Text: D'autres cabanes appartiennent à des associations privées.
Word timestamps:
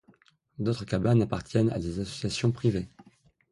D'autres 0.57 0.85
cabanes 0.85 1.21
appartiennent 1.21 1.69
à 1.69 1.77
des 1.77 1.99
associations 1.99 2.51
privées. 2.51 2.89